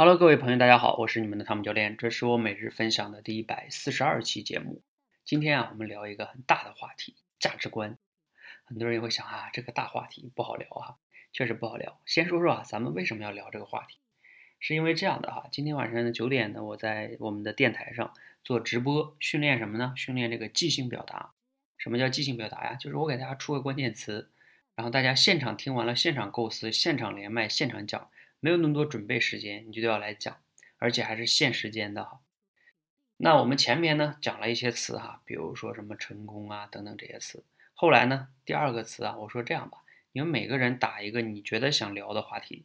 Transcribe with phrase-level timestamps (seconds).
[0.00, 4.80] Hello，各位朋友，大家好，我是你们的汤姆教练，这是我每日分享的第一百四十二期节目。
[5.26, 7.98] 今天啊，我们聊一个很大的话题——价值观。
[8.64, 10.96] 很多人也会想啊，这个大话题不好聊啊，
[11.34, 12.00] 确实不好聊。
[12.06, 13.98] 先说说啊，咱们为什么要聊这个话题？
[14.58, 19.92] 是因为这样的哈，今天晚上的九点呢，我在我们的电台上做直播，训练什么呢？
[19.98, 21.32] 训练这个即兴表达。
[21.76, 22.74] 什么叫即兴表达呀？
[22.74, 24.30] 就是我给大家出个关键词，
[24.74, 28.08] 然后大家现场听完了，现场构思，现场连麦，现场讲。
[28.40, 30.40] 没有那么多准备时间，你就都要来讲，
[30.78, 32.20] 而且还是限时间的哈。
[33.18, 37.44] 那我们前面呢讲了一些词哈，比如说什么成功啊等等这些词。
[37.74, 39.78] 后来呢，第二个词啊，我说这样吧，
[40.12, 42.64] 你们每个人打一个你觉得想聊的话题，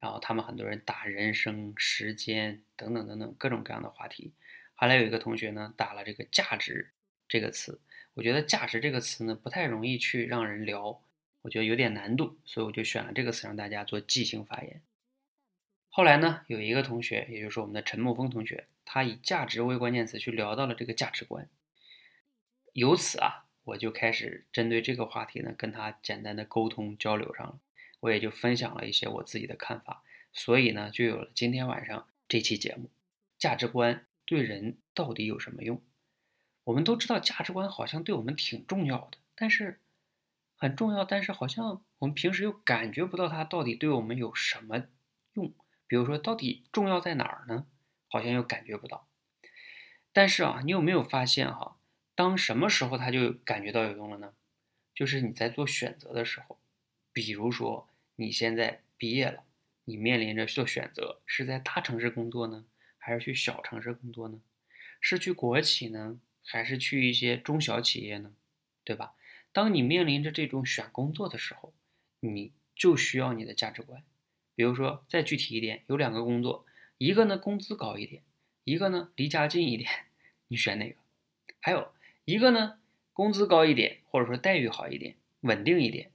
[0.00, 4.32] 然后他们很多人打人生、时间等等等等各种各样的话题。
[4.74, 6.90] 后来有一个同学呢打了这个价值
[7.28, 7.78] 这个词，
[8.14, 10.98] 我觉得价值这个词呢不太容易去让人聊，
[11.42, 14.80] 我觉得有点难度，所以我就选了这个词让大家做即兴发言。
[15.96, 21.48] 后来呢，有一个同学，也就是我们的陈木峰同学，他以价值为关键词去聊到了这个价值观。
[22.72, 27.60] 由此啊，我就开始针对这个话题呢，跟他简单的沟通交流上了。
[28.00, 32.90] 我也就分享了一些我自己的看法，所以呢，就有了今天晚上这期节目。
[33.38, 35.80] 价值观对人到底有什么用？
[36.64, 39.78] 我们都知道价值观好像对我们挺重要的，但是
[40.56, 44.88] 很重要，但是好像我们平时又感觉不到它到底对我们有什么
[45.34, 45.52] 用。
[45.86, 47.66] 比如说，到底重要在哪儿呢？
[48.08, 49.08] 好像又感觉不到。
[50.12, 51.76] 但是啊，你有没有发现哈？
[52.14, 54.34] 当什么时候他就感觉到有用了呢？
[54.94, 56.58] 就是你在做选择的时候。
[57.12, 59.44] 比如说，你现在毕业了，
[59.84, 62.64] 你面临着做选择，是在大城市工作呢，
[62.98, 64.40] 还是去小城市工作呢？
[65.00, 68.32] 是去国企呢，还是去一些中小企业呢？
[68.84, 69.14] 对吧？
[69.52, 71.72] 当你面临着这种选工作的时候，
[72.20, 74.02] 你就需要你的价值观。
[74.54, 76.64] 比如说，再具体一点，有两个工作，
[76.98, 78.22] 一个呢工资高一点，
[78.64, 79.90] 一个呢离家近一点，
[80.48, 80.96] 你选哪个？
[81.60, 81.92] 还有
[82.24, 82.78] 一个呢
[83.12, 86.10] 工资高一点，或者说待遇好一点，稳定一点；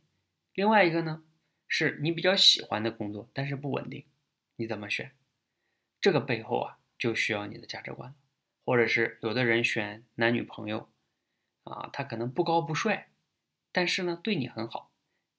[0.54, 1.24] 另外一个呢
[1.68, 4.06] 是你比较喜欢的工作，但是不稳定，
[4.56, 5.12] 你怎么选？
[6.00, 8.16] 这个背后啊就需要你的价值观，
[8.64, 10.90] 或者是有的人选男女朋友，
[11.64, 13.10] 啊，他可能不高不帅，
[13.74, 14.92] 但是呢对你很好，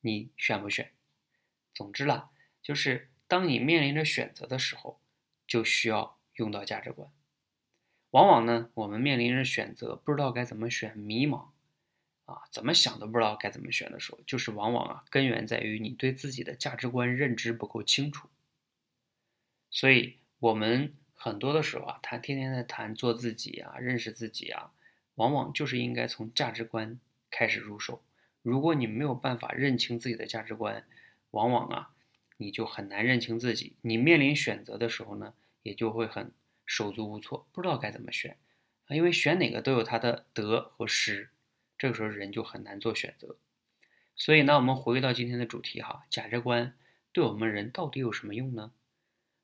[0.02, 0.92] 你选不选？
[1.72, 2.30] 总之啦。
[2.62, 5.00] 就是当你面临着选择的时候，
[5.46, 7.10] 就需要用到价值观。
[8.10, 11.46] 往往呢，我们面临着选择，不知道该怎么选，迷茫
[12.24, 18.28] 啊，怎么想都不知道该怎么选的时候，就是往往啊，根源在于你对自己的价值观认知不够清楚。
[19.70, 24.72] 所以，我们很多的时候啊，他天天在谈做自己啊，认识自己啊，
[25.14, 26.98] 往往就是应该从价值观
[27.30, 28.02] 开始入手。
[28.42, 30.84] 如果你没有办法认清自己的价值观，
[31.30, 31.90] 往往啊。
[32.40, 36.32] 你就很难认清自己，你面临选择的时候呢，也就会很
[36.64, 38.38] 手足无措，不知道该怎么选
[38.86, 41.28] 啊，因为选哪个都有它的得和失，
[41.76, 43.36] 这个时候人就很难做选择。
[44.16, 46.74] 所以呢，我们回到今天的主题哈，价值观
[47.12, 48.72] 对我们人到底有什么用呢？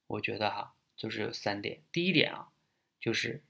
[0.07, 1.83] 我觉得哈，就是有三点。
[1.93, 2.49] 第一点啊，
[2.99, 3.43] 就是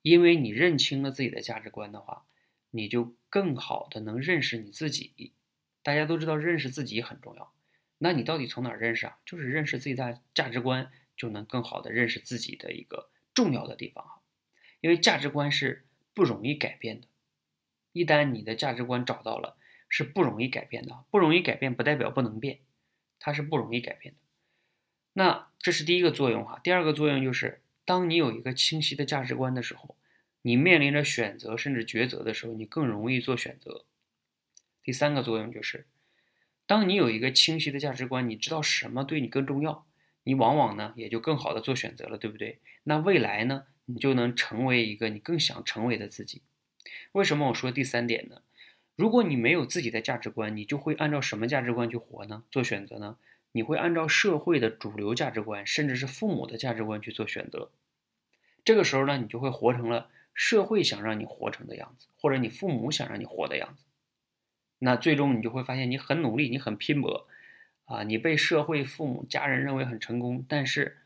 [0.00, 2.24] 因为你认清了自己的价值观的话，
[2.70, 5.32] 你就更好的能认识你自己。
[5.82, 7.52] 大家都知道，认识自己很重要。
[7.98, 9.18] 那你到底从哪儿认识啊？
[9.24, 14.20] 就是认识自己的价值观，就能更好的认识自己的一个重要的地方哈。
[14.80, 17.06] 因为价值观是不容易改变的，
[17.92, 19.56] 一旦你的价值观找到了，
[19.88, 21.04] 是不容易改变的。
[21.10, 22.60] 不容易改变不代表不能变，
[23.18, 24.20] 它是不容易改变的。
[25.14, 26.60] 那这是第一个作用哈。
[26.62, 29.96] 第二个作用就是，当你有一个清晰的价值观的时候，
[30.42, 33.86] 你面临着选择甚至抉择的时候，你更容易做选择。
[34.82, 35.86] 第三个作用就是。
[36.66, 39.86] 当你有一个清晰的价值观，你知道什么对你更重要，
[40.22, 42.58] 你往往呢也就更好的做选择了，对不对？
[42.84, 46.42] 那未来呢，你就能成为一个你更想成为的自己。
[47.12, 48.42] 为什么我说第三点呢？
[48.96, 52.44] 如果你没有自己的价值观，你就会按照什么价值观去活呢？
[52.50, 53.16] 做选择呢？
[53.52, 57.70] 你会按照社会的主流价值观，甚至是父母的价值观去做选择。
[58.64, 63.84] 这个时候呢，你就会活成了社会想让你活成的样子，或者你父母想让你活的样子。
[64.84, 67.26] 那最终你就会发现，你很努力，你很拼搏，
[67.86, 70.98] 啊，你被社会、父母、家人认为很成功，但是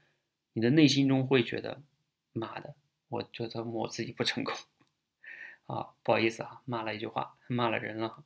[0.52, 1.80] 你的内心中会觉得，
[2.32, 2.75] 妈的，
[3.08, 4.52] 我觉得我自己不成功，
[5.66, 8.20] 啊，不好意思啊，骂了一句话，骂了人了，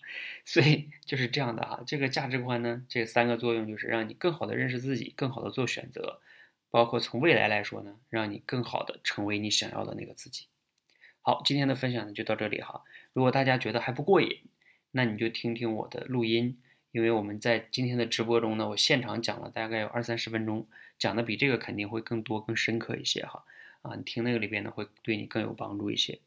[0.47, 6.23] 所以就是这样的啊，这个价值观呢，这三个作用就是让你更好的认识自己，更好的做选择，
[6.71, 10.47] 包括从未来来说呢，让你更好的成为你想要的那个自己。
[11.21, 12.83] 好，今天的分享呢就到这里哈，
[13.13, 14.49] 如果大家觉得还不过瘾。
[14.93, 16.57] 那你就听听我的录音，
[16.93, 20.67] 因为我们在今天的直播中呢，我现场讲了大概有二三十分钟，
[20.99, 23.45] 讲的比这个肯定会更多、更深刻一些哈。
[23.83, 26.21] 啊，你听那个里边呢，会对你更有帮助一些。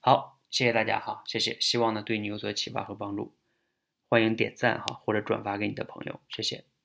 [0.00, 3.32] 好，谢谢大家哈，谢谢，希望呢对你有所启发和帮助。
[4.08, 6.75] 欢迎点赞哈，或者转发给你的朋友，谢谢。